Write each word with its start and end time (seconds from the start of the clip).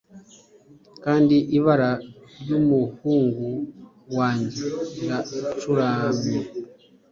Kandi 1.03 1.35
ibara 1.57 1.91
ryumuhungu 2.41 3.47
wanjye 4.17 4.65
riracuramye 4.95 6.39